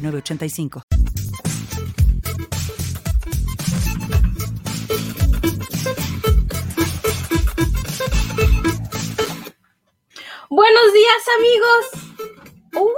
[0.00, 0.82] 985.
[10.50, 11.86] Buenos días amigos.
[12.74, 12.94] Uh.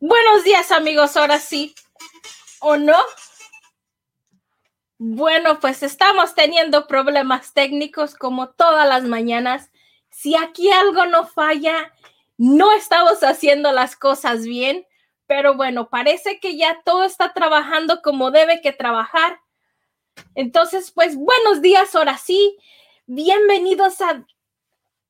[0.00, 1.74] Buenos días amigos, ahora sí.
[2.60, 2.96] ¿O no?
[4.98, 9.70] Bueno, pues estamos teniendo problemas técnicos como todas las mañanas.
[10.10, 11.92] Si aquí algo no falla,
[12.36, 14.86] no estamos haciendo las cosas bien,
[15.26, 19.40] pero bueno, parece que ya todo está trabajando como debe que trabajar.
[20.34, 22.58] Entonces, pues buenos días, ahora sí.
[23.06, 24.24] Bienvenidos a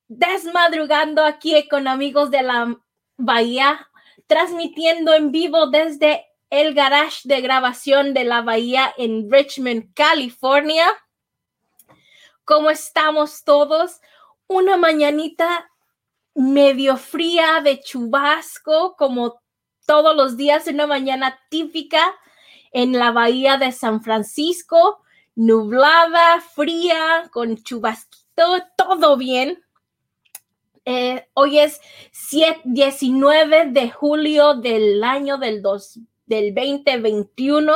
[0.08, 2.76] Desmadrugando aquí con amigos de la
[3.16, 3.88] Bahía,
[4.26, 10.86] transmitiendo en vivo desde el garage de grabación de la Bahía en Richmond, California.
[12.44, 14.00] ¿Cómo estamos todos?
[14.46, 15.71] Una mañanita
[16.34, 19.42] medio fría de chubasco, como
[19.86, 22.14] todos los días en una mañana típica
[22.72, 25.02] en la bahía de San Francisco,
[25.34, 29.62] nublada, fría, con chubasquito, todo bien.
[30.84, 31.80] Eh, hoy es
[32.64, 37.72] 19 de julio del año del, dos, del 2021,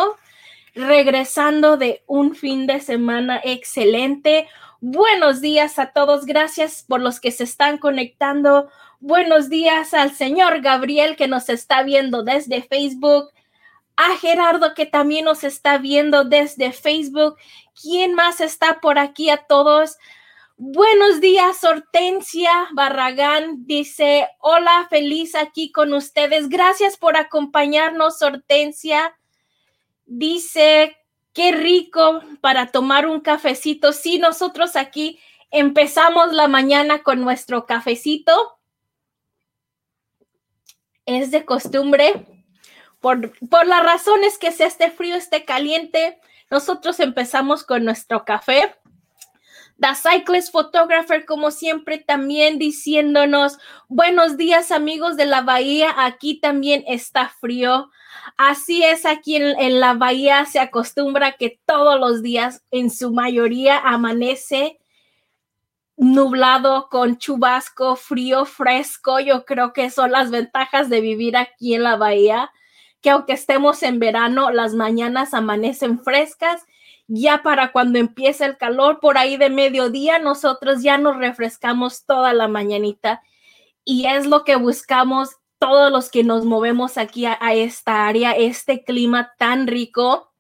[0.77, 4.47] regresando de un fin de semana excelente
[4.83, 6.27] Buenos días a todos.
[6.27, 8.69] Gracias por los que se están conectando.
[9.01, 13.31] Buenos días al señor Gabriel que nos está viendo desde Facebook.
[13.97, 17.37] A Gerardo que también nos está viendo desde Facebook.
[17.81, 19.97] ¿Quién más está por aquí a todos?
[20.59, 26.51] Buenos días, Hortensia Barragán dice, hola, feliz aquí con ustedes.
[26.51, 29.17] Gracias por acompañarnos, Hortensia.
[30.07, 30.97] Dice,
[31.37, 33.93] Qué rico para tomar un cafecito.
[33.93, 38.59] Sí, nosotros aquí empezamos la mañana con nuestro cafecito.
[41.05, 42.27] Es de costumbre.
[43.01, 46.19] Por, por las razones que sea este frío, esté caliente,
[46.51, 48.75] nosotros empezamos con nuestro café.
[49.79, 56.83] The Cyclist Photographer, como siempre, también diciéndonos, buenos días amigos de la bahía, aquí también
[56.87, 57.91] está frío.
[58.39, 63.79] Así es, aquí en, la bahía se acostumbra que todos los días, en su mayoría,
[63.79, 64.79] amanece
[65.99, 69.21] nublado con chubasco, frío, fresco.
[69.21, 72.51] Yo creo que son las ventajas de vivir aquí en la bahía,
[73.03, 76.65] que aunque estemos en verano, las mañanas amanecen frescas.
[77.09, 82.33] Ya para cuando empiece el calor, por ahí de mediodía, nosotros ya nos refrescamos toda
[82.33, 83.23] la mañanita.
[83.85, 88.85] Y es lo que buscamos todos los que nos movemos aquí a, esta área, este
[88.85, 90.33] clima tan rico,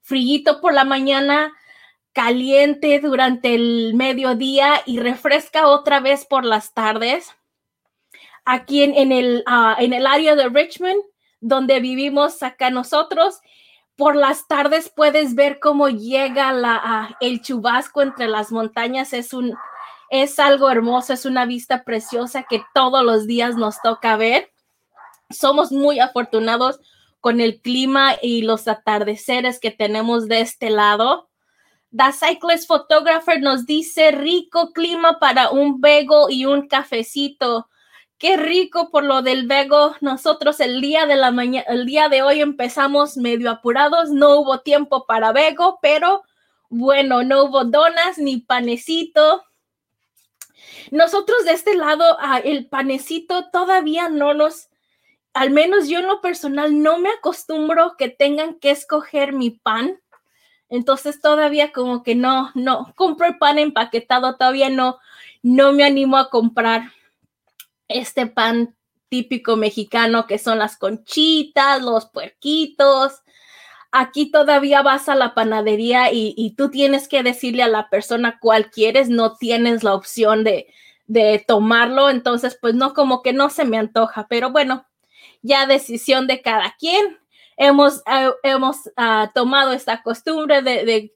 [0.00, 1.54] frío por la mañana,
[2.12, 7.34] caliente durante el mediodía y refresca otra vez por las tardes.
[8.44, 11.02] Aquí en, el, ah, en el área de Richmond,
[11.40, 13.40] donde vivimos acá nosotros,
[14.02, 16.50] por las tardes puedes ver cómo llega
[17.20, 19.12] el chubasco entre las montañas.
[19.12, 19.30] Es
[20.10, 24.50] es algo hermoso, es una vista preciosa que todos los días nos toca ver.
[25.30, 26.80] Somos muy afortunados
[27.20, 31.30] con el clima y los atardeceres que tenemos de este lado.
[31.96, 37.68] The Cyclist Photographer nos dice rico clima para un vego y un cafecito.
[38.22, 39.96] Qué rico por lo del vego.
[40.00, 44.10] Nosotros el día de la mañana, el día de hoy empezamos medio apurados.
[44.10, 46.22] No hubo tiempo para vego, pero
[46.68, 49.42] bueno, no hubo donas ni panecito.
[50.92, 54.68] Nosotros de este lado, ah, el panecito todavía no nos,
[55.34, 60.00] al menos yo en lo personal, no me acostumbro que tengan que escoger mi pan.
[60.68, 65.00] Entonces todavía como que no, no, compro el pan empaquetado, todavía no,
[65.42, 66.92] no me animo a comprar
[67.88, 68.76] este pan
[69.08, 73.22] típico mexicano que son las conchitas, los puerquitos,
[73.92, 78.70] aquí todavía vas a la panadería y, tú tienes que decirle a la persona cuál
[78.70, 80.66] quieres, no tienes la opción de,
[81.46, 84.86] tomarlo, entonces pues no, como que no se me antoja, pero bueno,
[85.42, 87.18] ya decisión de cada quien.
[87.58, 91.12] Hemos, eh, hemos ah, tomado esta costumbre de,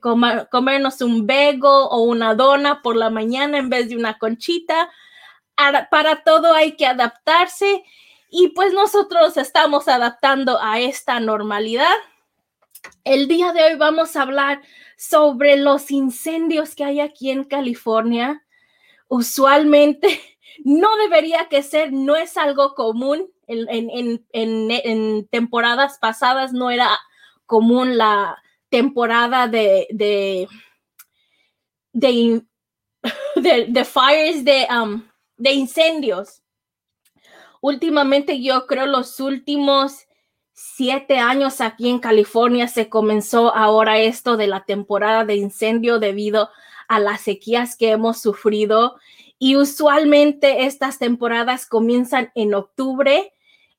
[0.00, 4.88] comernos un bego o una dona por la mañana en vez de una conchita.
[5.90, 7.82] Para todo hay que adaptarse
[8.30, 11.94] y pues nosotros estamos adaptando a esta normalidad.
[13.04, 14.60] El día de hoy vamos a hablar
[14.96, 18.44] sobre los incendios que hay aquí en California.
[19.08, 20.20] Usualmente
[20.64, 23.30] no debería que ser, no es algo común.
[23.46, 26.98] En, temporadas pasadas no era
[27.46, 28.36] común la
[28.68, 30.46] temporada de, de,
[31.94, 32.44] de,
[33.86, 35.07] fires, de, um,
[35.38, 36.42] de incendios.
[37.60, 40.06] Últimamente yo creo los últimos
[40.52, 46.50] siete años aquí en California se comenzó ahora esto de la temporada de incendio debido
[46.88, 48.96] a las sequías que hemos sufrido
[49.38, 53.32] y usualmente estas temporadas comienzan en octubre.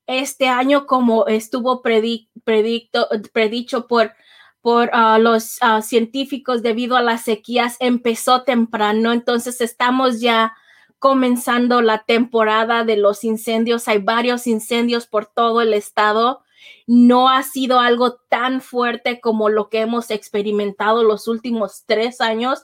[0.06, 4.14] Este año, como estuvo predicto, predicho por,
[4.62, 9.12] por ah, los ah, científicos debido a las sequías, empezó temprano.
[9.12, 10.54] Entonces estamos ya
[11.00, 13.88] comenzando la temporada de los incendios.
[13.88, 16.42] Hay varios incendios por todo el estado.
[16.86, 22.62] No ha sido algo tan fuerte como lo que hemos experimentado los últimos tres años,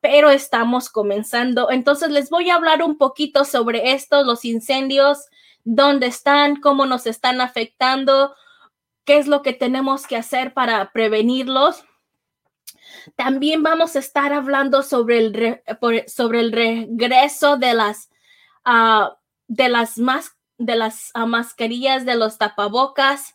[0.00, 1.70] pero estamos comenzando.
[1.70, 5.24] Entonces les voy a hablar un poquito sobre esto, los incendios,
[5.64, 8.34] dónde están, cómo nos están afectando,
[9.04, 11.84] qué es lo que tenemos que hacer para prevenirlos.
[13.16, 15.62] También vamos a estar hablando sobre el,
[16.06, 18.10] sobre el regreso de las,
[18.66, 19.14] uh,
[19.46, 19.94] de las,
[20.58, 23.34] de las uh, mascarillas, de los tapabocas.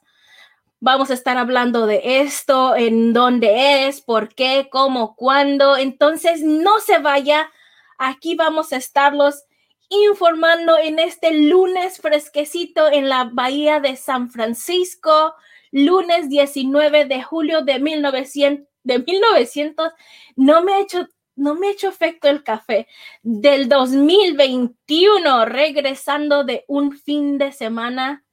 [0.80, 5.78] Vamos a estar hablando de esto, en dónde es, por qué, cómo, cuándo.
[5.78, 7.50] Entonces, no se vaya.
[7.98, 9.44] Aquí vamos a estarlos
[9.90, 15.36] informando en este lunes fresquecito en la Bahía de San Francisco,
[15.72, 19.92] lunes 19 de julio de 1900 de 1900,
[20.36, 22.88] no me ha hecho, no me ha hecho efecto el café.
[23.22, 28.24] Del 2021, regresando de un fin de semana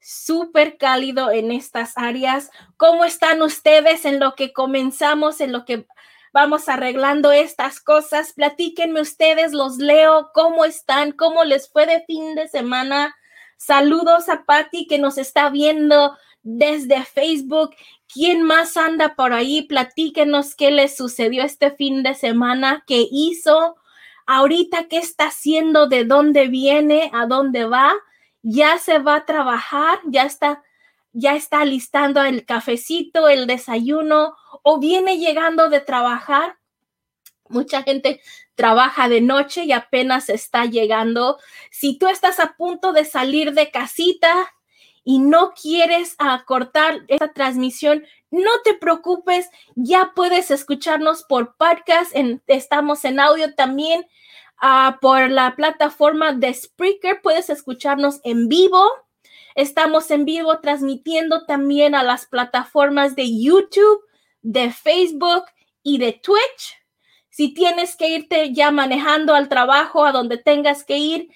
[0.00, 2.50] súper cálido en estas áreas.
[2.76, 5.86] ¿Cómo están ustedes en lo que comenzamos, en lo que
[6.32, 8.32] vamos arreglando estas cosas?
[8.32, 11.12] Platíquenme ustedes, los leo, ¿cómo están?
[11.12, 13.14] ¿Cómo les fue de fin de semana?
[13.58, 16.16] Saludos a Patti que nos está viendo
[16.56, 17.74] desde Facebook
[18.10, 19.62] ¿Quién más anda por ahí?
[19.62, 23.76] Platíquenos qué le sucedió este fin de semana, qué hizo,
[24.26, 27.92] ahorita qué está haciendo, de dónde viene, a dónde va.
[28.40, 30.62] Ya se va a trabajar, ya está,
[31.12, 36.56] ya está listando el cafecito, el desayuno o viene llegando de trabajar.
[37.50, 38.22] Mucha gente
[38.54, 41.38] trabaja de noche y apenas está llegando.
[41.70, 44.54] Si tú estás a punto de salir de casita,
[45.08, 52.12] y no quieres acortar esta transmisión, no te preocupes, ya puedes escucharnos por podcast,
[52.46, 54.06] estamos en audio también
[54.58, 58.86] ah, por la plataforma de Spreaker, puedes escucharnos en vivo.
[59.54, 64.04] Estamos en vivo transmitiendo también a las plataformas de YouTube,
[64.42, 65.44] de Facebook
[65.82, 66.76] y de Twitch.
[67.30, 71.30] Si tienes que irte ya manejando al trabajo, a donde tengas que ir,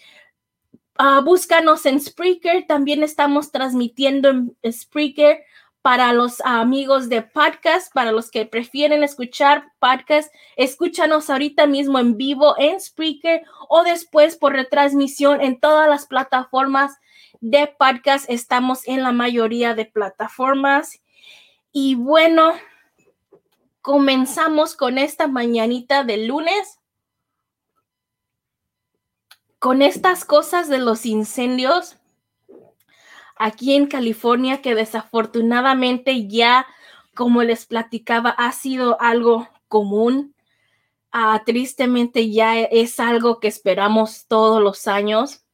[0.96, 5.42] Ah, búscanos en Spreaker, también estamos transmitiendo en Spreaker
[5.80, 12.16] para los amigos de podcast, para los que prefieren escuchar podcast, escúchanos ahorita mismo en
[12.16, 16.98] vivo en Spreaker o después por retransmisión en todas las plataformas
[17.40, 18.28] de podcast.
[18.28, 21.00] Estamos en la mayoría de plataformas.
[21.72, 22.52] Y bueno,
[23.80, 26.81] comenzamos con esta mañanita de lunes
[29.62, 31.96] con estas cosas de los incendios
[33.36, 36.66] aquí en California, que desafortunadamente ya,
[37.14, 40.34] como les platicaba, ha sido algo común.
[41.12, 45.44] Ah, tristemente ya es algo que esperamos todos los años.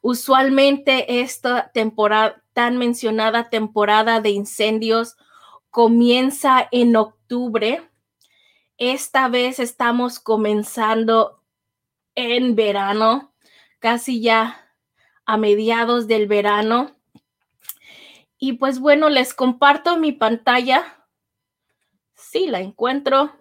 [0.00, 5.18] Usualmente esta temporada, tan mencionada temporada de incendios,
[5.68, 7.90] comienza en octubre.
[8.78, 11.42] Esta vez estamos comenzando
[12.16, 13.32] en verano,
[13.78, 14.72] casi ya
[15.24, 16.96] a mediados del verano.
[18.38, 21.06] Y pues bueno, les comparto mi pantalla.
[22.14, 23.32] Sí, la encuentro.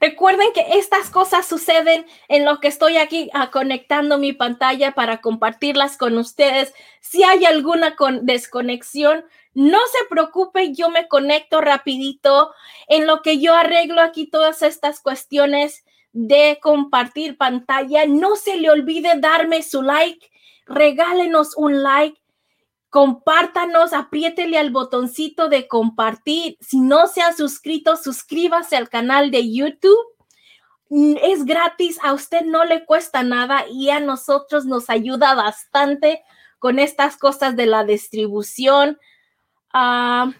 [0.00, 5.20] Recuerden que estas cosas suceden en lo que estoy aquí ah, conectando mi pantalla para
[5.20, 6.74] compartirlas con ustedes.
[7.00, 9.24] Si hay alguna desconexión,
[9.54, 12.52] no se preocupe, yo me conecto rapidito
[12.88, 18.06] en lo que yo arreglo aquí todas estas cuestiones de compartir pantalla.
[18.06, 20.30] No se le olvide darme su like,
[20.66, 22.20] regálenos un like,
[22.88, 26.56] compártanos, apriétele al botoncito de compartir.
[26.60, 29.98] Si no se ha suscrito, suscríbase al canal de YouTube.
[30.90, 36.24] es gratis, a usted no le cuesta nada y a nosotros nos ayuda bastante
[36.58, 38.98] con estas cosas de la distribución.
[39.72, 40.32] Ah,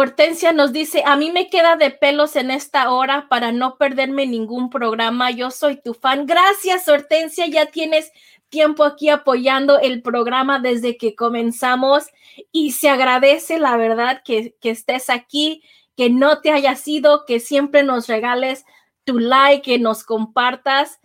[0.00, 4.26] Hortensia nos dice, a mí me queda de pelos en esta hora para no perderme
[4.26, 5.32] ningún programa.
[5.32, 6.24] Yo soy tu fan.
[6.24, 7.48] Gracias, Hortensia.
[7.48, 8.12] Ya tienes
[8.48, 12.06] tiempo aquí apoyando el programa desde que comenzamos
[12.52, 15.64] y se agradece la verdad que, que estés aquí,
[15.96, 18.64] que no te hayas ido, que siempre nos regales
[19.02, 21.00] tu like, que nos compartas.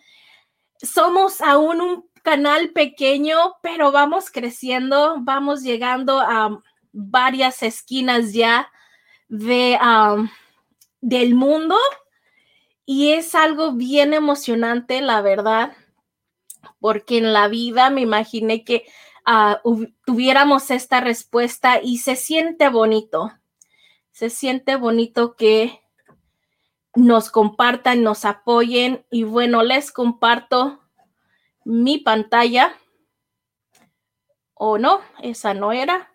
[0.78, 8.70] Somos aún un canal pequeño, pero vamos creciendo, vamos llegando a varias esquinas ya
[9.34, 9.80] de,
[11.02, 11.76] del mundo
[12.86, 15.76] y es algo bien emocionante, la verdad,
[16.80, 18.86] porque en la vida me imaginé que
[19.26, 19.60] ah,
[20.06, 23.32] tuviéramos esta respuesta y se siente bonito,
[24.12, 25.82] se siente bonito que
[26.94, 30.80] nos compartan, nos apoyen y bueno, les comparto
[31.66, 32.76] mi pantalla.
[34.54, 35.02] ¿O no?
[35.20, 36.13] Esa no era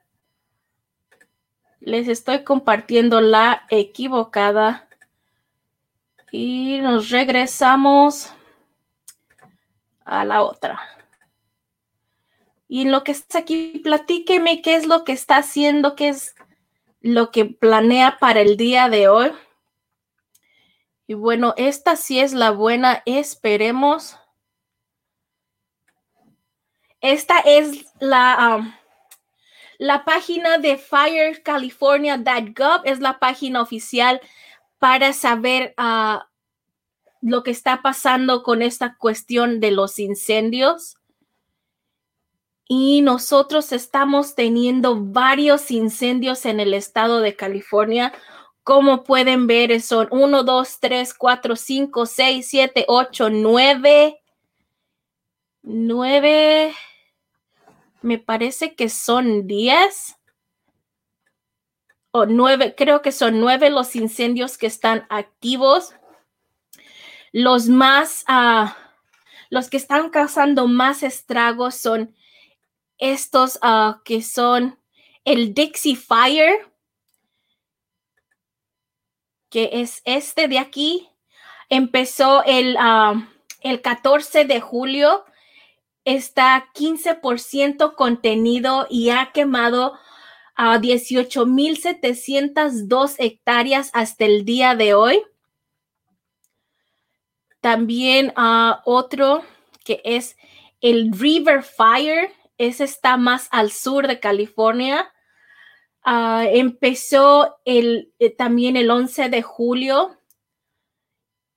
[1.80, 4.88] les estoy compartiendo la equivocada
[6.30, 8.32] y nos regresamos
[10.04, 10.80] a la otra.
[12.66, 16.34] Y en lo que está aquí, platíqueme qué es lo que está haciendo, qué es
[17.00, 19.32] lo que planea para el día de hoy.
[21.06, 24.18] Y bueno, esta sí es la buena, esperemos.
[27.00, 28.78] Esta es la,
[29.78, 34.20] la página de firecalifornia.gov es la página oficial
[34.78, 36.28] para saber ah,
[37.20, 40.96] lo que está pasando con esta cuestión de los incendios.
[42.66, 48.12] Y nosotros estamos teniendo varios incendios en el estado de California.
[48.62, 54.20] Como pueden ver, son 1, 2, 3, 4, 5, 6, 7, 8, 9.
[55.62, 56.74] 9
[58.02, 60.16] me parece que son 10
[62.10, 65.94] o 9, creo que son 9 los incendios que están activos.
[67.32, 68.70] Los más, uh,
[69.50, 72.14] los que están causando más estragos son
[72.98, 74.78] estos uh, que son
[75.24, 76.72] el Dixie Fire,
[79.50, 81.08] que es este de aquí.
[81.68, 83.22] Empezó el, uh,
[83.60, 85.24] el 14 de julio
[86.04, 89.98] está 15% contenido y ha quemado
[90.54, 95.22] a 18.702 hectáreas hasta el día de hoy.
[97.60, 99.42] También a otro
[99.84, 100.36] que es
[100.80, 102.32] el River Fire.
[102.58, 105.12] Ese está más al sur de California.
[106.02, 110.18] Ah, empezó el, eh, también el 11 de julio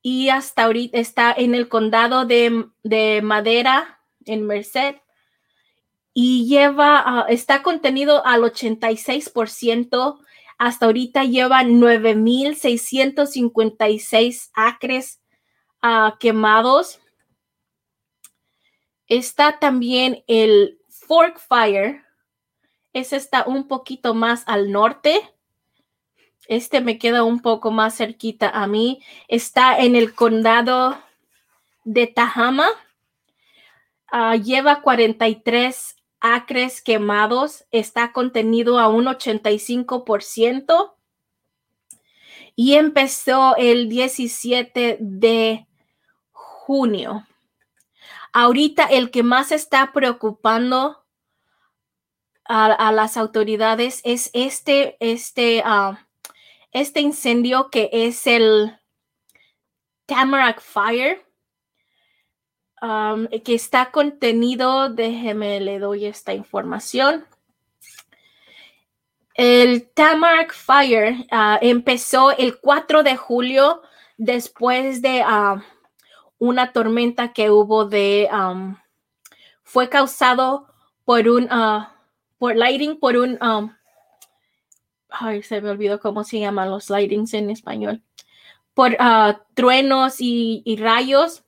[0.01, 4.95] y hasta ahorita está en el condado de, de Madera, en Merced
[6.13, 10.19] y lleva, ah, está contenido al 86%.
[10.57, 15.21] Hasta ahorita lleva 9.656 acres
[15.81, 16.99] uh, quemados.
[19.07, 22.03] Está también el Fork Fire.
[22.93, 25.33] Ese está un poquito más al norte.
[26.47, 29.01] Este me queda un poco más cerquita a mí.
[29.27, 31.01] Está en el condado
[31.85, 32.67] de Tahama.
[34.11, 40.95] Ah, lleva 43 acres quemados, está contenido a un 85%
[42.57, 45.65] y empezó el 17 de
[46.33, 47.25] junio.
[48.33, 51.05] Ahorita el que más está preocupando
[52.43, 56.05] a, las autoridades es este, este, ah,
[56.73, 58.77] este incendio que es el
[60.05, 61.30] Tamarack Fire
[62.81, 67.25] que está contenido, déjeme le doy esta información.
[69.35, 73.81] El Tamarack Fire ah, empezó el 4 de julio
[74.17, 75.63] después de ah,
[76.39, 78.27] una tormenta que hubo de,
[79.63, 80.67] fue causado
[81.05, 81.85] por un, uh,
[82.39, 83.37] por lighting, por un,
[85.09, 88.01] ay, se me olvidó cómo se llaman los lightings en español,
[88.73, 88.97] por
[89.53, 91.43] truenos y, y rayos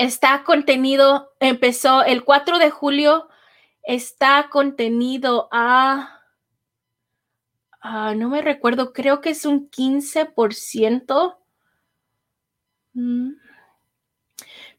[0.00, 3.28] está contenido, empezó el 4 de julio,
[3.82, 6.22] está contenido a,
[8.16, 11.36] no me recuerdo, creo que es un 15%.
[12.94, 13.32] Mm.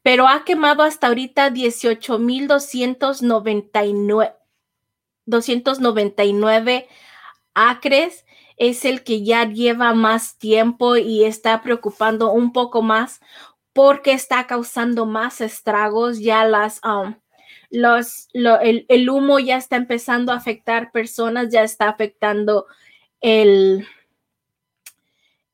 [0.02, 4.34] Pero ha quemado hasta ahorita 18,299
[5.26, 6.88] 299
[7.54, 8.26] acres.
[8.56, 13.20] es el que ya lleva más tiempo y está preocupando un poco más
[13.72, 16.20] porque está causando más estragos.
[16.20, 17.14] Ya las, um,
[17.70, 22.66] los, el, humo ya está empezando a afectar personas, ya está afectando
[23.20, 23.86] el,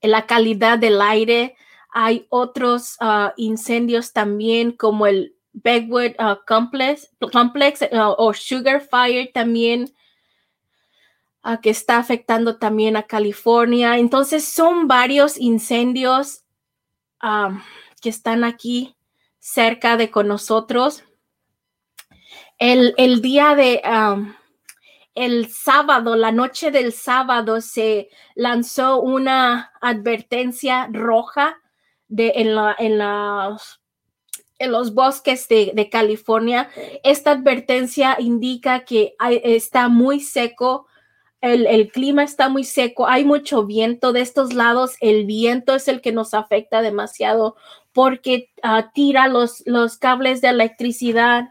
[0.02, 1.56] la calidad del aire.
[1.90, 9.92] Hay otros uh, incendios también como el Begwood uh, Complex, uh, o Sugar Fire también
[11.62, 13.96] que está afectando también a California.
[13.96, 16.42] Entonces son varios incendios
[17.22, 17.58] um,
[18.00, 18.96] que están aquí
[19.38, 21.04] cerca de con nosotros.
[22.58, 23.80] El, día de
[25.14, 31.56] el sábado, la noche del sábado, se lanzó una advertencia roja
[32.08, 33.00] de, en, la, en,
[34.58, 36.68] en los bosques de, California.
[37.02, 40.86] Esta advertencia indica que está muy seco.
[41.40, 46.00] El, clima está muy seco, hay mucho viento de estos lados, el viento es el
[46.00, 47.54] que nos afecta demasiado
[47.98, 51.48] porque ah, tira los, los cables de electricidad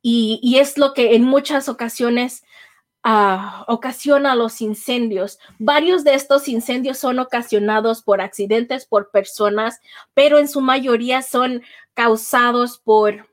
[0.00, 2.42] y, es lo que en muchas ocasiones
[3.04, 5.38] uh, ocasiona los incendios.
[5.58, 9.78] Varios de estos incendios son ocasionados por accidentes, por personas,
[10.14, 13.28] pero en su mayoría son causados por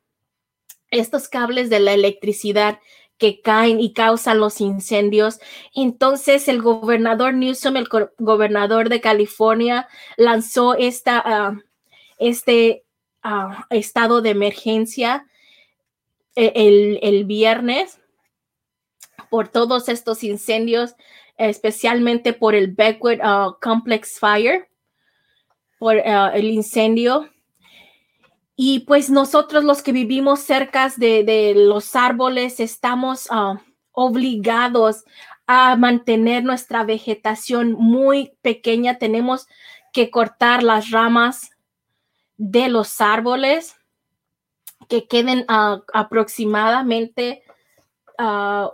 [0.91, 2.79] estos cables de la electricidad
[3.17, 5.39] que caen y causan los incendios.
[5.74, 11.57] Entonces el gobernador Newsom, el gobernador de California, lanzó esta, ah,
[12.17, 12.84] este
[13.24, 15.25] ah, estado de emergencia
[16.36, 18.00] e-, el, viernes
[19.29, 20.95] por todos estos incendios,
[21.38, 24.69] especialmente por el Beckwood uh, Complex Fire,
[25.79, 27.29] por el incendio.
[28.55, 33.59] Y pues nosotros los que vivimos cerca de, los árboles estamos uh,
[33.91, 35.03] obligados
[35.47, 38.97] a mantener nuestra vegetación muy pequeña.
[38.97, 39.47] Tenemos
[39.91, 41.51] que cortar las ramas
[42.38, 43.75] de los árboles
[44.88, 47.44] que queden aproximadamente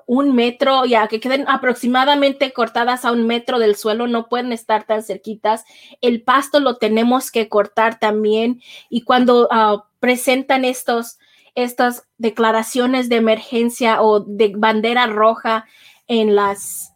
[0.06, 4.86] un metro, ya que queden aproximadamente cortadas a un metro del suelo, no pueden estar
[4.86, 5.64] tan cerquitas.
[6.02, 11.18] El pasto lo tenemos que cortar también y cuando ah, presentan estos,
[11.56, 15.66] estas declaraciones de emergencia o de bandera roja
[16.08, 16.90] en las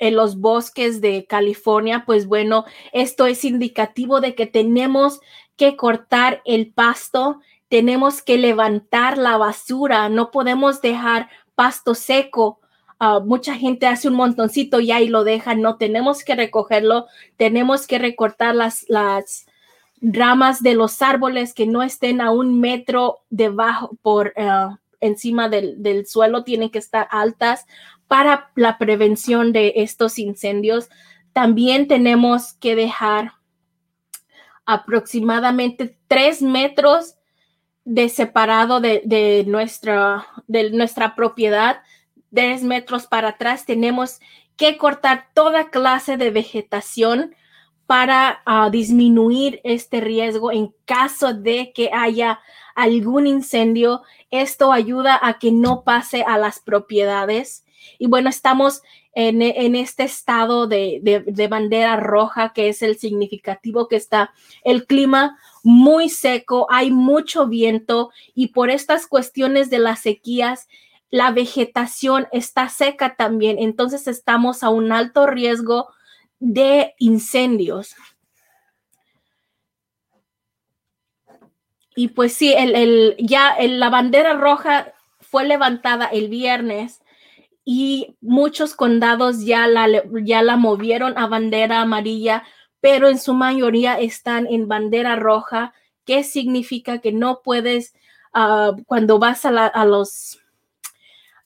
[0.00, 5.20] en los bosques de California, pues bueno, esto es indicativo de que tenemos
[5.56, 7.38] que cortar el pasto
[7.74, 12.60] tenemos que levantar la basura, no podemos dejar pasto seco.
[12.98, 17.86] Ah, mucha gente hace un montoncito ya y lo deja, no tenemos que recogerlo, tenemos
[17.86, 19.46] que recortar las, las
[20.00, 25.82] ramas de los árboles que no estén a un metro debajo por ah, encima del,
[25.82, 27.66] del suelo, tienen que estar altas
[28.06, 30.88] para la prevención de estos incendios.
[31.32, 33.32] También tenemos que dejar
[34.66, 37.16] aproximadamente tres metros
[37.84, 41.82] de separado de, nuestra, de nuestra propiedad,
[42.30, 44.20] 10 metros para atrás, tenemos
[44.56, 47.34] que cortar toda clase de vegetación
[47.86, 52.40] para ah, disminuir este riesgo en caso de que haya
[52.74, 54.02] algún incendio.
[54.30, 57.64] Esto ayuda a que no pase a las propiedades.
[57.98, 58.82] Y bueno, estamos
[59.14, 64.32] en, este estado de, de, bandera roja, que es el significativo que está
[64.64, 70.68] el clima muy seco, hay mucho viento y por estas cuestiones de las sequías,
[71.10, 73.56] la vegetación está seca también.
[73.60, 75.88] Entonces estamos a un alto riesgo
[76.40, 77.94] de incendios.
[81.94, 87.03] Y pues sí, el, ya la bandera roja fue levantada el viernes
[87.64, 89.88] y muchos condados ya la,
[90.22, 92.44] ya la movieron a bandera amarilla
[92.84, 95.72] pero en su mayoría están en bandera roja,
[96.04, 97.94] que significa que no puedes,
[98.34, 100.38] ah, cuando vas a, los,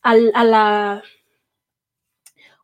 [0.03, 1.05] a, la,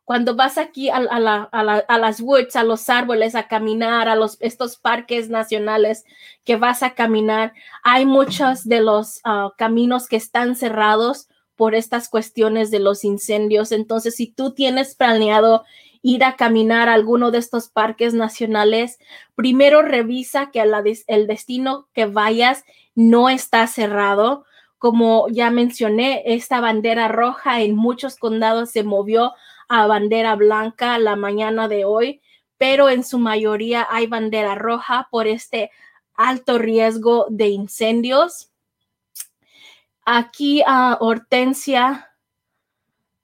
[0.03, 5.29] cuando vas aquí a, las woods, a los árboles, a caminar, a los, estos parques
[5.29, 6.03] nacionales
[6.43, 12.09] que vas a caminar, hay muchos de los ah, caminos que están cerrados por estas
[12.09, 13.71] cuestiones de los incendios.
[13.71, 15.63] Entonces, si tú tienes planeado
[16.01, 18.99] ir a caminar a alguno de estos parques nacionales,
[19.33, 20.61] primero revisa que
[21.07, 22.63] el destino que vayas
[22.93, 24.45] no está cerrado.
[24.77, 29.33] Como ya mencioné, esta bandera roja en muchos condados se movió
[29.67, 32.21] a bandera blanca la mañana de hoy,
[32.57, 35.71] pero en su mayoría hay bandera roja por este
[36.13, 38.51] alto riesgo de incendios.
[40.05, 42.11] Aquí a Hortensia,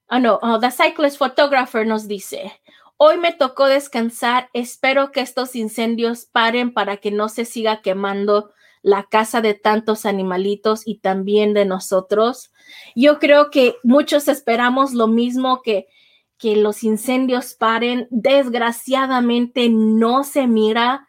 [0.07, 2.51] ah no, the cyclist photographer nos dice,
[3.03, 4.49] Hoy me tocó descansar.
[4.53, 8.51] Espero que estos incendios paren para que no se siga quemando
[8.83, 12.51] la casa de tantos animalitos y también de nosotros.
[12.95, 15.87] Yo creo que muchos esperamos lo mismo que
[16.41, 18.07] que los incendios paren.
[18.09, 21.07] Desgraciadamente no se mira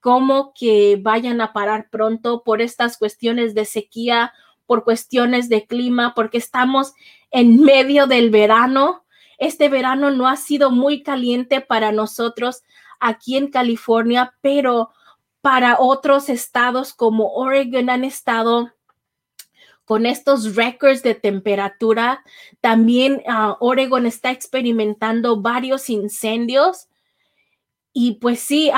[0.00, 4.32] como que vayan a parar pronto por estas cuestiones de sequía,
[4.70, 6.92] por cuestiones de clima, porque estamos
[7.32, 9.04] en medio del verano.
[9.36, 12.62] Este verano no ha sido muy caliente para nosotros
[13.00, 14.90] aquí en California, pero
[15.40, 18.70] para otros estados como Oregon han estado
[19.84, 22.22] con estos récords de temperatura.
[22.60, 26.86] También uh, Oregon está experimentando varios incendios
[27.92, 28.70] y pues sí,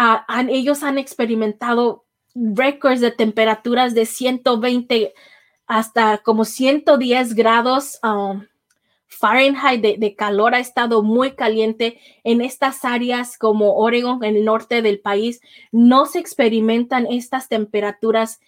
[0.48, 5.12] ellos han experimentado récords de temperaturas de 120
[5.66, 8.44] hasta como 110 grados um,
[9.06, 10.54] Fahrenheit de, calor.
[10.54, 15.40] Ha estado muy caliente en estas áreas como Oregon, en el norte del país.
[15.70, 18.40] No se experimentan estas temperaturas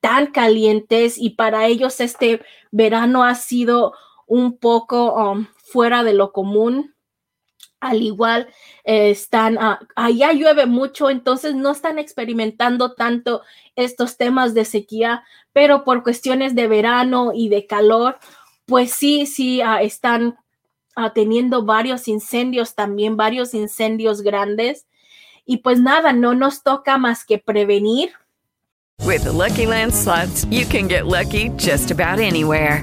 [0.00, 3.94] tan calientes y para ellos este verano ha sido
[4.26, 6.94] un poco um, fuera de lo común
[7.80, 8.48] al igual
[8.84, 13.42] están, ah, allá llueve mucho, entonces no están experimentando tanto
[13.74, 18.18] estos temas de sequía, pero por cuestiones de verano y de calor,
[18.66, 20.38] pues sí, sí, ah, están
[20.96, 24.86] ah, teniendo varios incendios también, varios incendios grandes.
[25.44, 28.12] Y pues nada, no nos toca más que prevenir.
[29.04, 32.82] With Lucky Land slots, you can get lucky just about anywhere.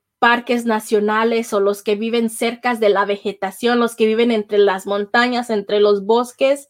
[0.21, 4.85] parques nacionales o los que viven cerca de la vegetación, los que viven entre las
[4.85, 6.69] montañas, entre los bosques,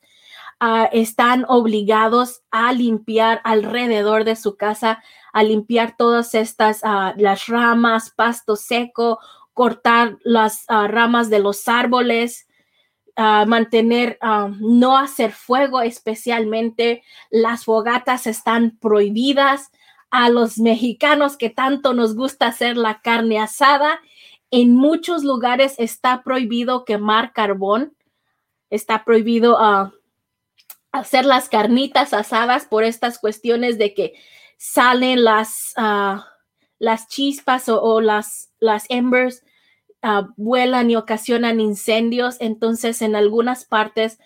[0.62, 7.48] uh, están obligados a limpiar alrededor de su casa, a limpiar todas estas, uh, las
[7.48, 9.20] ramas, pasto seco,
[9.52, 12.48] cortar las uh, ramas de los árboles,
[13.18, 14.18] mantener,
[14.62, 19.70] no hacer fuego, especialmente las fogatas están prohibidas
[20.12, 24.02] a los mexicanos que tanto nos gusta hacer la carne asada.
[24.52, 27.96] En muchos lugares está prohibido quemar carbón,
[28.70, 29.94] está prohibido ah,
[30.92, 34.14] hacer las carnitas asadas por estas cuestiones de que
[34.58, 36.28] salen las, ah,
[36.78, 39.46] las chispas o, las, las embers,
[40.02, 42.36] ah, vuelan y ocasionan incendios.
[42.42, 44.20] Entonces, en algunas partes,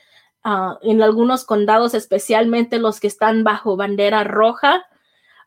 [0.83, 4.85] en algunos condados, especialmente los que están bajo bandera roja,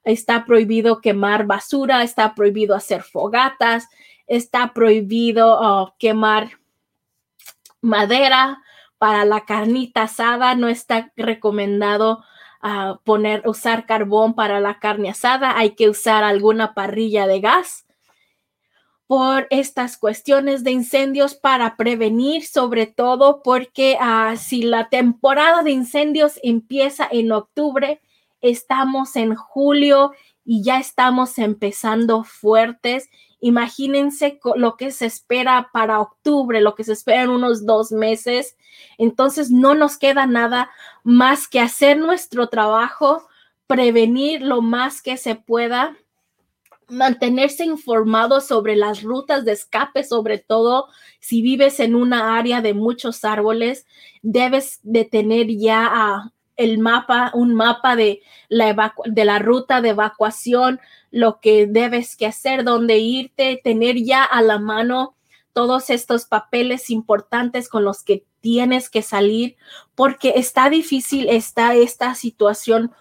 [0.08, 3.88] está prohibido quemar basura, está prohibido hacer fogatas,
[4.26, 6.58] está prohibido uh, quemar
[7.82, 8.62] madera
[8.96, 12.24] para la carnita asada, no está recomendado
[12.62, 17.84] uh, poner, usar carbón para la carne asada, hay que usar alguna parrilla de gas
[19.06, 25.70] por estas cuestiones de incendios para prevenir, sobre todo porque uh, si la temporada de
[25.70, 28.00] incendios empieza en octubre,
[28.40, 30.12] estamos en julio
[30.44, 33.10] y ya estamos empezando fuertes.
[33.40, 38.56] Imagínense lo que se espera para octubre, lo que se espera en unos dos meses.
[38.96, 40.70] Entonces no nos queda nada
[41.04, 43.28] más que hacer nuestro trabajo,
[43.66, 45.96] prevenir lo más que se pueda,
[46.88, 50.86] mantenerse informado sobre las rutas de escape, sobre todo
[51.20, 53.86] si vives en una área de muchos árboles,
[54.22, 60.80] debes de tener ya el mapa, un mapa de la, de la ruta de evacuación,
[61.10, 65.14] lo que debes que hacer, dónde irte, tener ya a la mano
[65.54, 69.56] todos estos papeles importantes con los que tienes que salir,
[69.94, 72.92] porque está difícil, está esta situación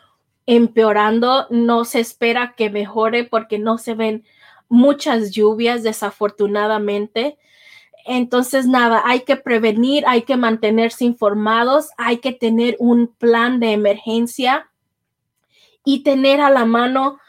[0.45, 4.23] empeorando, no se espera que mejore porque no se ven
[4.69, 7.37] muchas lluvias desafortunadamente.
[8.07, 13.73] Entonces, nada, hay que prevenir, hay que mantenerse informados, hay que tener un plan de
[13.73, 14.71] emergencia
[15.83, 17.19] y tener a la mano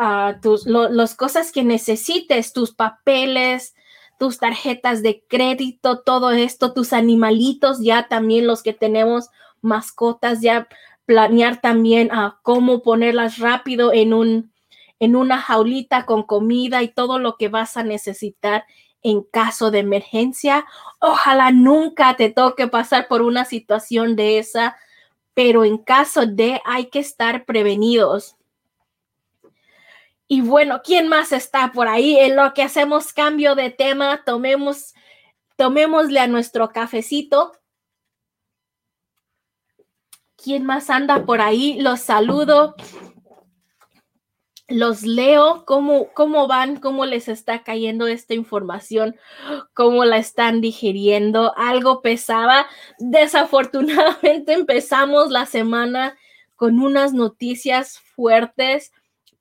[0.00, 3.76] uh, tus, las cosas que necesites, tus papeles,
[4.18, 9.28] tus tarjetas de crédito, todo esto, tus animalitos, ya también los que tenemos
[9.62, 10.66] mascotas, ya
[11.06, 14.52] planear también a cómo ponerlas rápido en un
[15.00, 18.64] en una jaulita con comida y todo lo que vas a necesitar
[19.04, 20.66] en caso de emergencia.
[20.98, 24.76] Ojalá nunca te toque pasar por una situación de esa,
[25.34, 28.36] pero en caso de hay que estar prevenidos.
[30.26, 32.16] Y bueno, ¿quién más está por ahí?
[32.18, 34.94] En lo que hacemos cambio de tema, tomemos,
[35.56, 37.52] tomémosle a nuestro cafecito.
[40.42, 41.78] ¿Quién más anda por ahí?
[41.80, 42.74] Los saludo.
[44.68, 45.64] Los leo.
[45.66, 46.76] ¿Cómo, cómo van?
[46.76, 49.16] ¿Cómo les está cayendo esta información?
[49.74, 51.52] ¿Cómo la están digiriendo?
[51.56, 52.66] Algo pesaba.
[52.98, 56.16] Desafortunadamente empezamos la semana
[56.56, 58.92] con unas noticias fuertes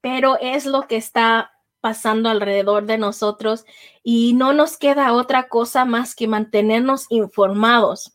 [0.03, 3.63] pero es lo que está pasando alrededor de nosotros
[4.03, 8.13] y no nos queda otra cosa más que mantenernos informados.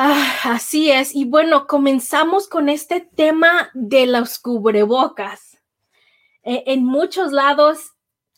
[0.00, 1.12] Ah, así es.
[1.12, 5.58] Y bueno, comenzamos con este tema de los cubrebocas.
[6.44, 7.94] E, en muchos lados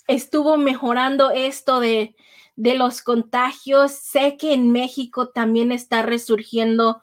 [0.08, 2.16] estuvo mejorando esto de,
[2.56, 3.92] de los contagios.
[3.92, 7.02] Sé que en México también está resurgiendo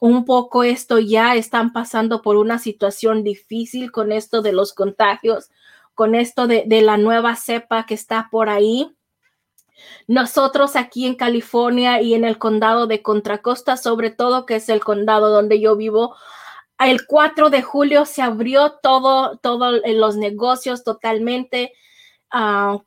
[0.00, 5.50] un poco esto ya están pasando por una situación difícil con esto de los contagios,
[5.94, 8.96] con esto de, la nueva cepa que está por ahí.
[10.06, 14.80] Nosotros aquí en California y en el condado de Contracosta, sobre todo que es el
[14.80, 16.16] condado donde yo vivo,
[16.78, 21.72] el 4 de julio se abrió todo, todo los negocios totalmente.
[22.30, 22.78] Ah,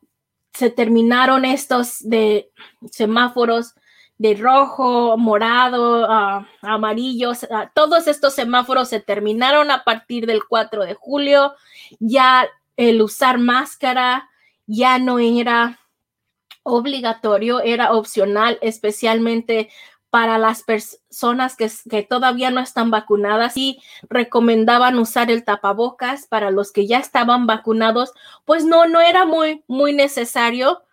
[0.53, 2.51] se terminaron estos de
[2.91, 3.75] semáforos
[4.17, 10.85] de rojo, morado, uh, amarillos, ah, todos estos semáforos se terminaron a partir del 4
[10.85, 11.53] de julio.
[11.99, 14.29] Ya el usar máscara
[14.65, 15.79] ya no era
[16.63, 19.69] obligatorio, era opcional, especialmente
[20.09, 26.51] para las personas que, que, todavía no están vacunadas y recomendaban usar el tapabocas para
[26.51, 28.13] los que ya estaban vacunados,
[28.45, 30.83] pues no, no era muy, muy necesario,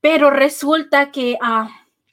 [0.00, 1.68] pero resulta que uh,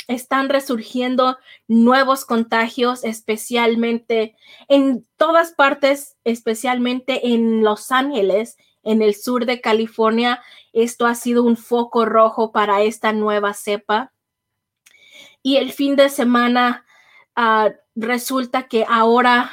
[0.07, 4.35] están resurgiendo nuevos contagios, especialmente
[4.67, 10.41] en todas partes, especialmente en Los Ángeles, en el sur de California.
[10.75, 14.11] Esto ha sido un foco rojo para esta nueva cepa.
[15.41, 16.85] Y el fin de semana
[17.35, 19.51] ah, resulta que ahora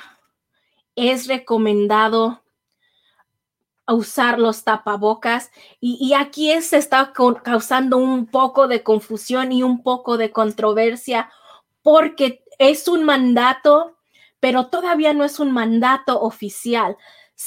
[0.97, 2.43] es recomendado
[3.87, 10.17] usar los tapabocas y, aquí se está causando un poco de confusión y un poco
[10.17, 11.31] de controversia
[11.83, 13.97] porque es un mandato,
[14.41, 16.97] pero todavía no es un mandato oficial.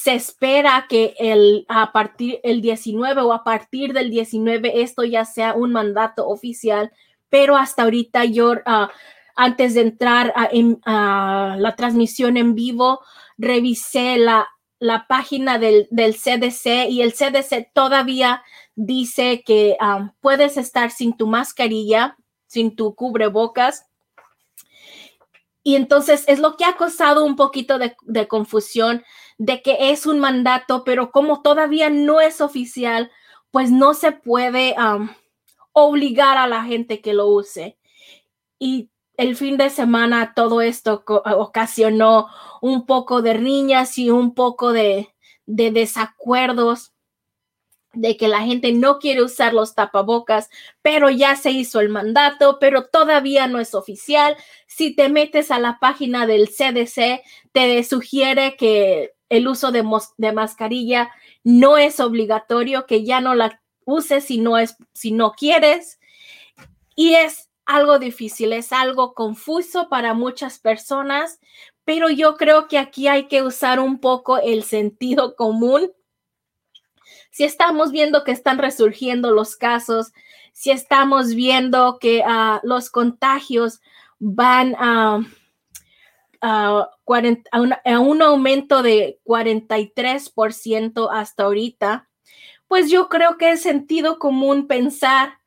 [0.03, 5.25] Se espera que el, a partir el 19 o a partir del 19 esto ya
[5.25, 6.91] sea un mandato oficial,
[7.29, 8.91] pero hasta ahorita yo, ah,
[9.35, 12.99] antes de entrar a la transmisión en vivo,
[13.37, 14.47] revisé la,
[14.79, 18.43] la página del, CDC y el CDC todavía
[18.75, 23.85] dice que um, puedes estar sin tu mascarilla, sin tu cubrebocas.
[25.63, 29.03] Y entonces es lo que ha causado un poquito de, confusión
[29.37, 33.11] de que es un mandato, pero como todavía no es oficial,
[33.51, 34.75] pues no se puede
[35.73, 37.77] obligar a la gente que lo use.
[38.59, 42.27] Y el fin de semana todo esto ocasionó
[42.61, 45.09] un poco de riñas y un poco de,
[45.45, 46.93] desacuerdos
[47.93, 50.49] de que la gente no quiere usar los tapabocas,
[50.81, 54.35] pero ya se hizo el mandato, pero todavía no es oficial.
[54.67, 57.21] Si te metes a la página del CDC,
[57.53, 59.83] te sugiere que el uso de,
[60.17, 61.09] de mascarilla
[61.43, 65.99] no es obligatorio, que ya no la uses si no es si no quieres.
[66.95, 71.39] Y es algo difícil, es algo confuso para muchas personas,
[71.83, 75.91] pero yo creo que aquí hay que usar un poco el sentido común.
[77.31, 80.13] Si estamos viendo que están resurgiendo los casos,
[80.53, 83.81] si estamos viendo que uh, los contagios
[84.19, 85.19] van a,
[86.45, 92.09] a, un aumento de 43% hasta ahorita,
[92.67, 95.39] pues yo creo que es sentido común pensar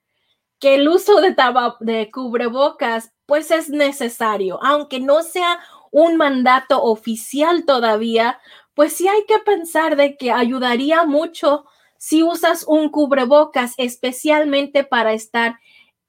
[0.58, 1.36] que el uso de,
[1.80, 5.60] de cubrebocas pues es necesario, aunque no sea
[5.92, 8.40] un mandato oficial todavía,
[8.74, 11.64] pues sí hay que pensar de que ayudaría mucho
[11.96, 15.58] si usas un cubrebocas, especialmente para estar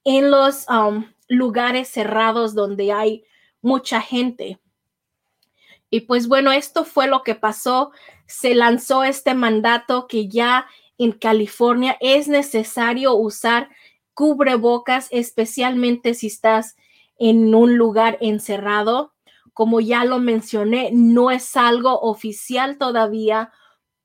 [0.03, 3.23] en los um, lugares cerrados donde hay
[3.61, 4.59] mucha gente.
[5.89, 7.91] Y pues bueno, esto fue lo que pasó.
[8.27, 13.69] Se lanzó este mandato que ya en California es necesario usar
[14.13, 16.75] cubrebocas, especialmente si estás
[17.17, 19.13] en un lugar encerrado.
[19.53, 23.51] Como ya lo mencioné, no es algo oficial todavía,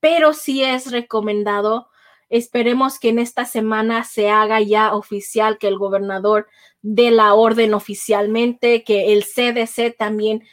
[0.00, 1.88] pero sí es recomendado.
[2.28, 6.48] Esperemos que en esta semana se haga ya oficial, que el gobernador
[6.82, 10.44] dé la orden oficialmente, que el CDC también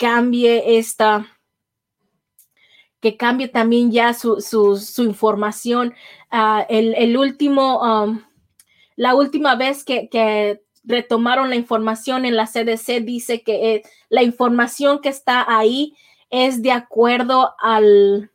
[0.00, 1.26] cambie esta,
[3.00, 4.42] que cambie también ya su,
[4.96, 5.94] información.
[6.30, 8.22] Ah, el, último, um,
[8.96, 15.02] la última vez que, retomaron la información en la CDC dice que eh, la información
[15.02, 15.94] que está ahí
[16.30, 18.30] es de acuerdo al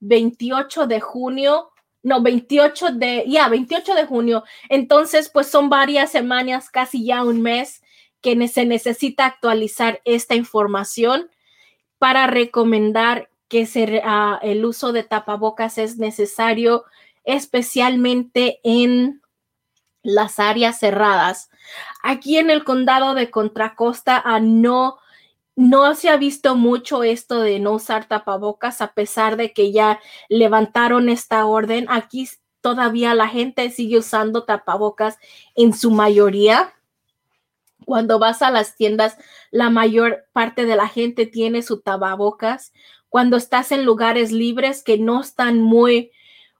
[0.00, 1.70] 28 de junio,
[2.02, 4.42] no, 28 de, ya, 28 de junio.
[4.68, 7.81] Entonces, pues son varias semanas, casi ya un mes
[8.22, 11.30] que se necesita actualizar esta información
[11.98, 13.68] para recomendar que
[14.04, 16.84] ah, el uso de tapabocas es necesario,
[17.24, 19.20] especialmente en
[20.02, 21.50] las áreas cerradas.
[22.02, 24.98] Aquí en el condado de Contracosta ah, no,
[25.54, 30.00] no se ha visto mucho esto de no usar tapabocas, a pesar de que ya
[30.28, 31.86] levantaron esta orden.
[31.90, 32.28] Aquí
[32.62, 35.18] todavía la gente sigue usando tapabocas
[35.54, 36.72] en su mayoría.
[37.84, 39.16] Cuando vas a las tiendas,
[39.50, 42.72] la mayor parte de la gente tiene su tapabocas.
[43.08, 46.10] Cuando estás en lugares libres que no están muy,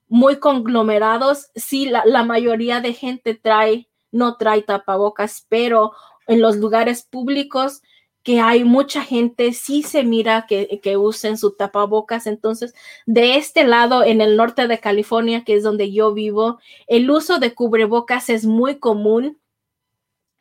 [0.07, 5.93] muy conglomerados, sí, la, mayoría de gente trae, no trae tapabocas, pero
[6.27, 7.81] en los lugares públicos
[8.21, 12.25] que hay mucha gente, sí se mira que, que, usen su tapabocas.
[12.25, 12.73] Entonces,
[13.05, 17.39] de este lado, en el norte de California, que es donde yo vivo, el uso
[17.39, 19.39] de cubrebocas es muy común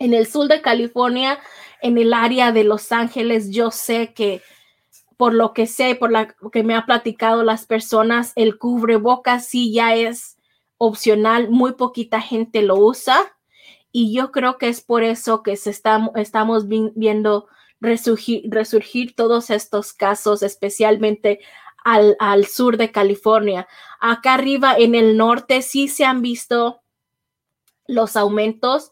[0.03, 1.39] en el sur de California,
[1.81, 4.43] en el área de Los Ángeles, yo sé que
[5.17, 9.73] por lo que sé, por lo que me ha platicado las personas, el cubrebocas sí
[9.73, 10.37] ya es
[10.77, 13.17] opcional, muy poquita gente lo usa
[13.93, 17.47] y yo creo que es por eso que se está, estamos viendo
[17.81, 21.39] resurgir, resurgir, todos estos casos, especialmente
[21.85, 23.69] al, al sur de California.
[24.01, 26.83] Acá arriba en el norte sí se han visto
[27.87, 28.91] los aumentos,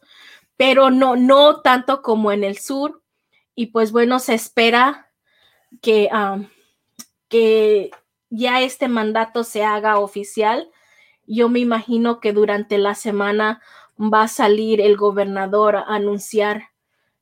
[0.60, 3.02] pero no, no tanto como en el sur.
[3.54, 5.10] Y pues bueno, se espera
[5.80, 6.10] que,
[7.28, 7.90] que
[8.28, 10.70] ya este mandato se haga oficial.
[11.26, 13.62] Yo me imagino que durante la semana
[13.98, 16.64] va a salir el gobernador a anunciar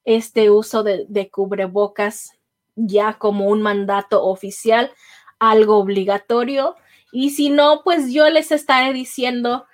[0.04, 2.32] este uso de, de cubrebocas
[2.74, 4.90] ya como un mandato oficial,
[5.38, 6.74] algo obligatorio.
[7.12, 9.64] Y si no, pues yo les estaré diciendo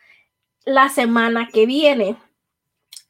[0.67, 2.19] la semana que viene.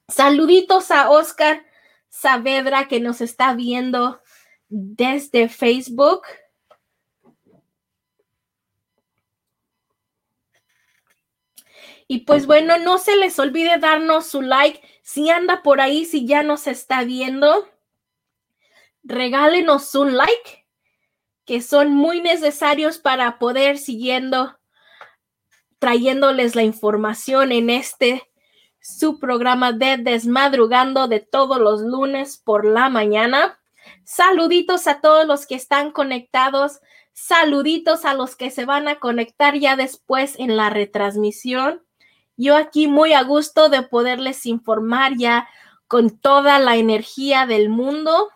[0.08, 1.64] Saluditos a Oscar
[2.08, 4.20] Saavedra que nos está viendo
[4.68, 6.22] desde Facebook.
[12.06, 14.80] Y pues bueno, no se les olvide darnos su like.
[15.02, 17.68] Si anda por ahí, si ya nos está viendo,
[19.02, 20.66] regálenos un like,
[21.46, 24.58] que son muy necesarios para poder siguiendo
[25.78, 28.30] trayéndoles la información en este
[28.84, 33.58] su programa de Desmadrugando de todos los lunes por la mañana.
[34.04, 36.80] Saluditos a todos los que están conectados.
[37.14, 41.82] Saluditos a los que se van a conectar ya después en la retransmisión.
[42.36, 45.48] Yo aquí muy a gusto de poderles informar ya
[45.88, 48.28] con toda la energía del mundo.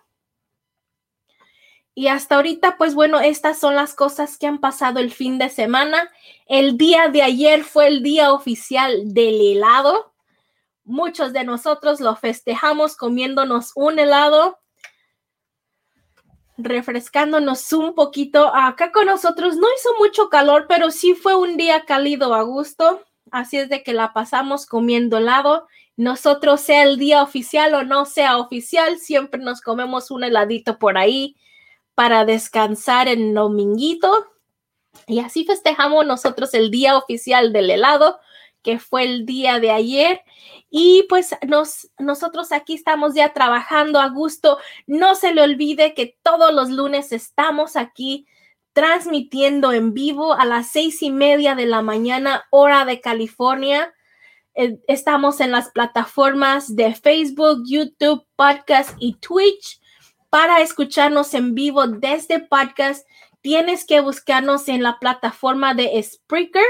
[1.95, 5.51] Y hasta ahorita, pues bueno, estas son las cosas que han pasado el fin de
[5.51, 6.11] semana.
[6.47, 10.15] El día de ayer fue el día oficial del helado.
[10.89, 14.59] Muchos de nosotros lo festejamos comiéndonos un helado,
[16.57, 18.51] refrescándonos un poquito.
[18.55, 23.05] Acá con nosotros no hizo mucho calor, pero sí fue un día cálido a gusto.
[23.31, 25.69] Así es de que la pasamos comiendo helado.
[25.99, 30.97] Nosotros, sea el día oficial o no sea oficial, siempre nos comemos un heladito por
[30.97, 31.37] ahí
[31.95, 34.27] para descansar en dominguito.
[35.07, 38.21] Y así festejamos nosotros el día oficial del helado,
[38.63, 40.23] que fue el día de ayer.
[40.71, 44.59] Y pues nos, nosotros aquí estamos ya trabajando a gusto.
[44.87, 48.27] No se le olvide que todos los lunes estamos aquí
[48.73, 53.93] transmitiendo en vivo a las seis y media de la mañana, hora de California.
[54.55, 59.81] Eh, estamos en las plataformas de Facebook, YouTube, Podcast y Twitch.
[60.31, 63.07] Para escucharnos en vivo desde podcast,
[63.41, 66.63] tienes que buscarnos en la plataforma de Spreaker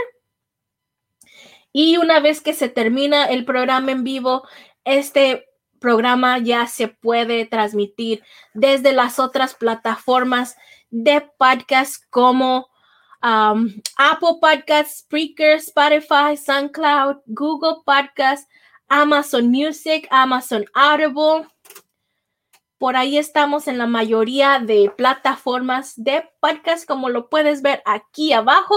[1.80, 4.42] Y una vez que se termina el programa en vivo,
[4.82, 5.46] este
[5.78, 10.56] programa ya se puede transmitir desde las otras plataformas
[10.90, 12.66] de podcast como
[13.22, 18.48] um, Apple Podcasts, Spreaker, Spotify, SoundCloud, Google Podcasts,
[18.88, 21.46] Amazon Music, Amazon Audible.
[22.78, 28.32] Por ahí estamos en la mayoría de plataformas de podcast, como lo puedes ver aquí
[28.32, 28.74] abajo.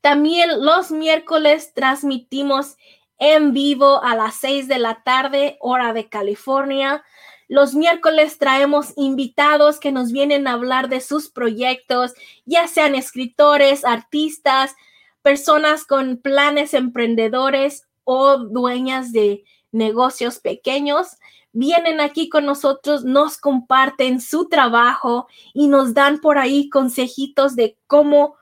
[0.00, 2.76] También los miércoles transmitimos
[3.18, 7.02] en vivo a las 6 de la tarde, hora de California.
[7.48, 13.84] Los miércoles traemos invitados que nos vienen a hablar de sus proyectos, ya sean escritores,
[13.84, 14.76] artistas,
[15.22, 21.18] personas con planes emprendedores o dueñas de negocios pequeños.
[21.52, 27.76] Vienen aquí con nosotros, nos comparten su trabajo y nos dan por ahí consejitos de
[27.86, 28.37] cómo,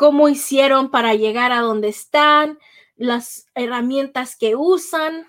[0.00, 2.58] cómo hicieron para llegar a donde están,
[2.96, 5.26] las herramientas que usan,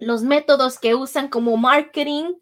[0.00, 2.32] los métodos que usan como marketing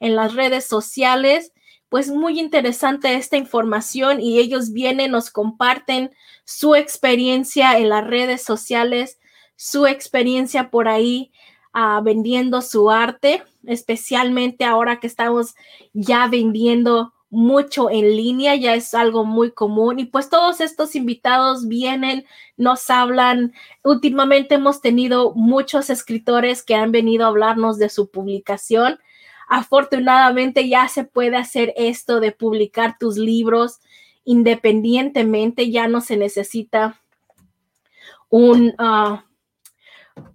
[0.00, 1.54] en las redes sociales.
[1.88, 6.10] Pues muy interesante esta información y ellos vienen, nos comparten
[6.44, 9.18] su experiencia en las redes sociales,
[9.56, 11.32] su experiencia por ahí
[11.72, 15.54] uh, vendiendo su arte, especialmente ahora que estamos
[15.94, 21.68] ya vendiendo mucho en línea, ya es algo muy común y pues todos estos invitados
[21.68, 22.26] vienen,
[22.56, 23.54] nos hablan.
[23.84, 28.98] Últimamente hemos tenido muchos escritores que han venido a hablarnos de su publicación.
[29.48, 33.80] Afortunadamente ya se puede hacer esto de publicar tus libros
[34.24, 37.00] independientemente, ya no se necesita
[38.28, 39.18] un, uh,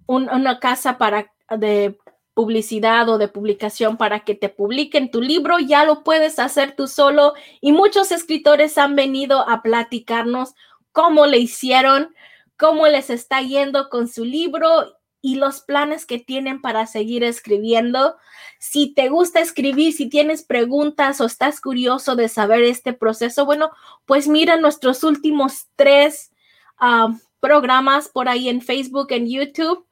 [0.06, 1.96] una casa para de
[2.36, 6.86] publicidad o de publicación para que te publiquen tu libro, ya lo puedes hacer tú
[6.86, 7.32] solo
[7.62, 10.54] y muchos escritores han venido a platicarnos
[10.92, 12.14] cómo le hicieron,
[12.58, 18.16] cómo les está yendo con su libro y los planes que tienen para seguir escribiendo.
[18.58, 23.70] Si te gusta escribir, si tienes preguntas o estás curioso de saber este proceso, bueno,
[24.04, 26.32] pues mira nuestros últimos tres
[26.76, 29.85] ah, programas por ahí en Facebook, en YouTube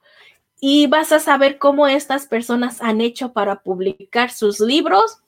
[0.67, 5.19] y vas a saber cómo estas personas han hecho para publicar sus libros.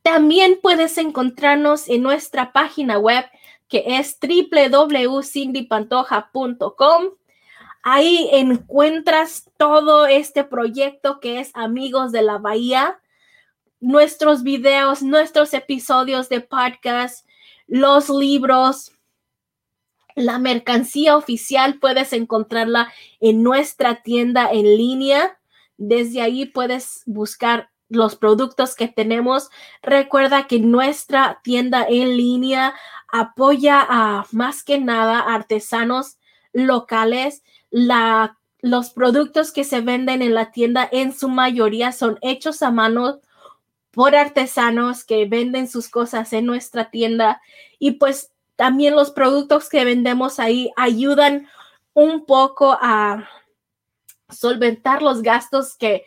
[0.00, 3.26] También puedes encontrarnos en nuestra página web
[3.68, 7.04] que es www.cindypantoja.com.
[7.82, 12.98] Ahí encuentras todo este proyecto que es Amigos de la Bahía,
[13.78, 17.26] nuestros videos, nuestros episodios de podcast,
[17.66, 18.92] los libros,
[20.14, 25.38] la mercancía oficial puedes encontrarla en nuestra tienda en línea.
[25.76, 29.50] Desde ahí puedes buscar los productos que tenemos.
[29.82, 32.74] Recuerda que nuestra tienda en línea
[33.08, 36.16] apoya a más que nada artesanos
[36.52, 37.42] locales.
[37.70, 42.70] La, los productos que se venden en la tienda en su mayoría son hechos a
[42.70, 43.20] mano
[43.90, 47.42] por artesanos que venden sus cosas en nuestra tienda
[47.78, 51.48] y pues también los productos que vendemos ahí ayudan
[51.94, 53.28] un poco a
[54.28, 56.04] solventar los gastos que,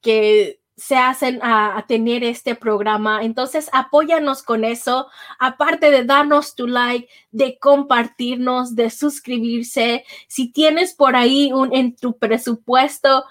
[0.00, 3.24] que se hacen a, tener este programa.
[3.24, 5.08] Entonces, apóyanos con eso.
[5.40, 10.04] Aparte de darnos tu like, de compartirnos, de suscribirse.
[10.28, 13.24] Si tienes por ahí un en tu presupuesto,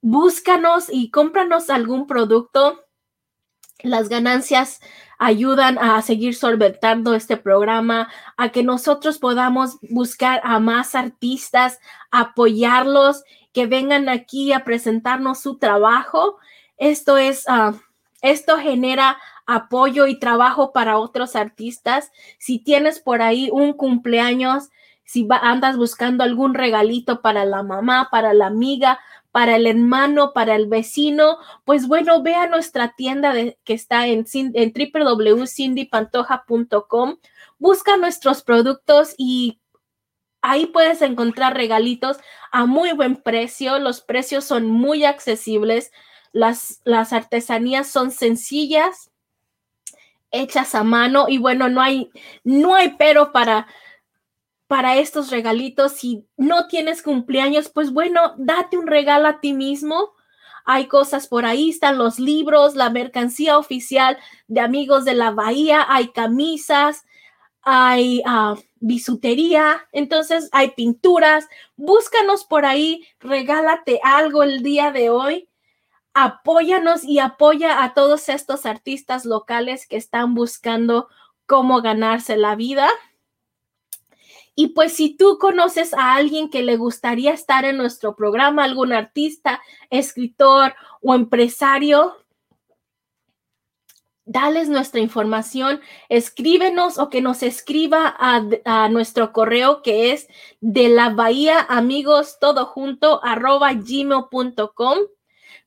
[0.00, 2.84] búscanos y cómpranos algún producto.
[3.82, 4.80] Las ganancias
[5.18, 11.78] ayudan a seguir solventando este programa, a que nosotros podamos buscar a más artistas,
[12.10, 13.22] apoyarlos,
[13.52, 16.38] que vengan aquí a presentarnos su trabajo.
[16.76, 17.74] Esto es, ah,
[18.20, 22.12] esto genera apoyo y trabajo para otros artistas.
[22.38, 24.70] Si tienes por ahí un cumpleaños,
[25.04, 29.00] si andas buscando algún regalito para la mamá, para la amiga,
[29.30, 34.24] para el hermano, para el vecino, pues bueno, ve a nuestra tienda que está en,
[34.32, 34.72] en
[37.58, 39.60] busca nuestros productos y
[40.40, 42.18] ahí puedes encontrar regalitos
[42.52, 43.78] a muy buen precio.
[43.78, 45.92] Los precios son muy accesibles.
[46.32, 49.10] Las, las artesanías son sencillas,
[50.30, 52.10] hechas a mano y bueno, no hay,
[52.44, 53.66] no hay pero para
[54.68, 55.92] para estos regalitos.
[55.92, 60.12] Si no tienes cumpleaños, pues bueno, date un regalo a ti mismo.
[60.64, 65.86] Hay cosas por ahí, están los libros, la mercancía oficial de Amigos de la Bahía,
[65.88, 67.06] hay camisas,
[67.62, 71.48] hay uh, bisutería, entonces hay pinturas.
[71.76, 75.48] Búscanos por ahí, regálate algo el día de hoy.
[76.12, 81.08] Apóyanos y apoya a todos estos artistas locales que están buscando
[81.46, 82.90] cómo ganarse la vida.
[84.60, 88.92] Y pues si tú conoces a alguien que le gustaría estar en nuestro programa, algún
[88.92, 92.16] artista, escritor o empresario,
[94.24, 100.26] dales nuestra información, escríbenos o que nos escriba a, nuestro correo que es
[100.60, 104.98] de la bahía amigos todo junto arroba gmail.com.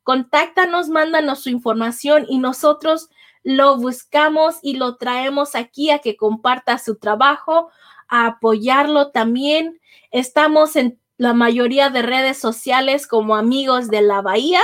[0.04, 3.10] Contáctanos, mándanos su información y nosotros
[3.44, 7.72] lo buscamos y lo traemos aquí a que comparta su trabajo,
[8.12, 9.80] a apoyarlo también.
[10.12, 14.62] Estamos en la mayoría de redes sociales como amigos de la bahía.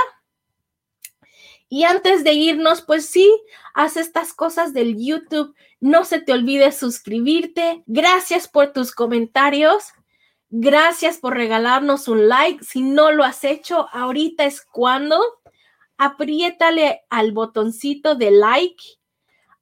[1.69, 3.31] Y antes de irnos, pues sí,
[3.73, 5.55] haz estas cosas del YouTube.
[5.79, 7.83] No se te olvide suscribirte.
[7.87, 9.93] Gracias por tus comentarios.
[10.49, 12.63] Gracias por regalarnos un like.
[12.63, 15.21] Si no lo has hecho, ahorita es cuando.
[15.97, 18.83] Apriétale al botoncito de like.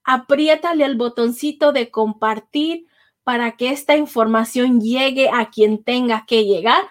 [0.03, 2.87] Apriétale al botoncito de compartir
[3.25, 6.83] para que esta información llegue a quien tenga que llegar.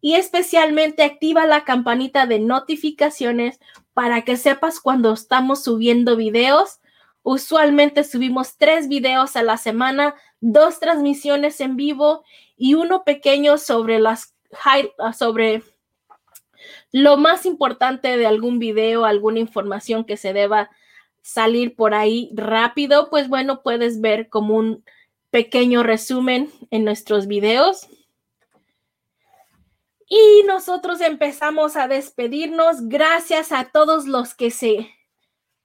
[0.00, 3.60] Y especialmente activa la campanita de notificaciones
[3.94, 6.80] para que sepas cuando estamos subiendo videos.
[7.22, 12.24] Usualmente subimos tres videos a la semana, dos transmisiones en vivo
[12.56, 14.34] y uno pequeño sobre las
[15.16, 15.62] sobre
[16.90, 20.70] lo más importante de algún video, alguna información que se deba
[21.22, 24.84] salir por ahí rápido, pues bueno, puedes ver como un
[25.32, 27.88] pequeño resumen en nuestros videos.
[30.06, 32.88] Y nosotros empezamos a despedirnos.
[32.88, 34.90] Gracias a todos los que se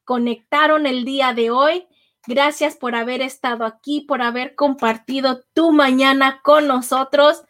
[0.05, 1.86] conectaron el día de hoy.
[2.26, 7.43] Gracias por haber estado aquí, por haber compartido tu mañana con nosotros.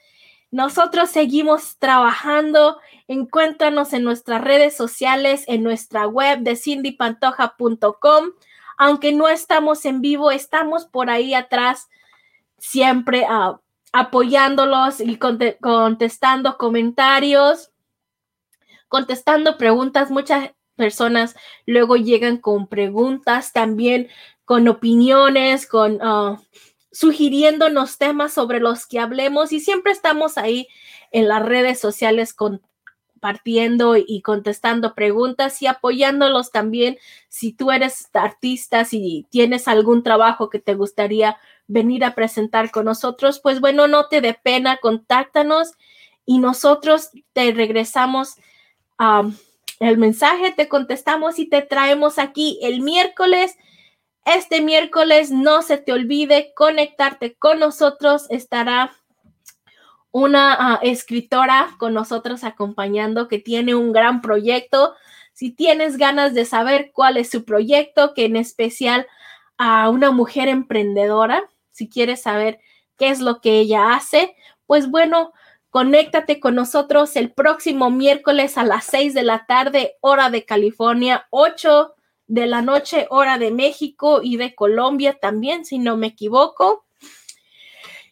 [0.49, 2.80] Nosotros seguimos trabajando.
[3.07, 8.32] Encuéntranos en nuestras redes sociales, en nuestra web de cindypantoja.com.
[8.80, 11.89] Aunque no estamos en vivo, estamos por ahí atrás
[12.58, 13.60] siempre a
[13.93, 17.72] apoyándolos y contestando comentarios,
[18.88, 20.12] contestando preguntas.
[20.12, 21.36] Muchas personas
[21.66, 24.10] luego llegan con preguntas, también
[24.45, 26.38] con opiniones, con uh,
[26.91, 30.68] sugiriéndonos temas sobre los que hablemos y siempre estamos ahí
[31.12, 36.97] en las redes sociales compartiendo y contestando preguntas y apoyándolos también
[37.30, 41.38] si tú eres artista, si tienes algún trabajo que te gustaría
[41.68, 45.74] venir a presentar con nosotros, pues bueno, no te dé pena, contáctanos
[46.26, 48.36] y nosotros te regresamos
[49.80, 53.55] el mensaje, te contestamos y te traemos aquí el miércoles.
[54.26, 58.26] Este miércoles no se te olvide conectarte con nosotros.
[58.30, 58.93] Estará
[60.11, 64.95] una ah, escritora con nosotros acompañando que tiene un gran proyecto.
[65.34, 69.05] Si tienes ganas de saber cuál es su proyecto, que en especial
[69.57, 71.47] a una mujer emprendedora,
[71.78, 72.60] si quieres saber
[72.98, 75.32] qué es lo que ella hace, pues bueno,
[75.70, 81.28] conéctate con nosotros el próximo miércoles a las 6 de la tarde, hora de California,
[81.30, 81.94] 8
[82.26, 86.86] de la noche, hora de México y de Colombia también, si no me equivoco.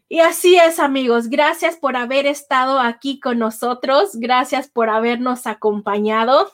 [0.07, 1.30] Y así es, amigos.
[1.30, 4.11] Gracias por haber estado aquí con nosotros.
[4.13, 6.51] Gracias por habernos acompañado.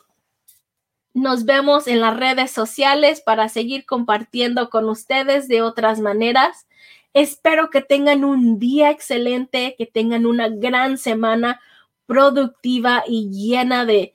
[1.14, 6.66] Nos vemos en las redes sociales para seguir compartiendo con ustedes de otras maneras.
[7.14, 11.59] Espero que tengan un día excelente, que tengan una gran semana
[12.05, 14.14] productiva y llena de,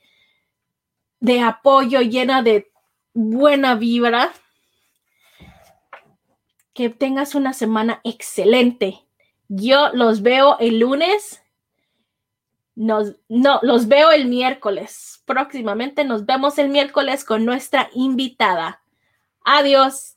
[1.19, 2.71] de apoyo, llena de
[3.13, 4.31] buena vibra.
[6.73, 9.03] Que tengas una semana excelente.
[9.47, 11.41] Yo los veo el lunes.
[12.75, 13.03] No,
[13.63, 15.23] los veo el miércoles.
[15.25, 18.83] Próximamente nos vemos el miércoles con nuestra invitada.
[19.43, 20.16] Adiós.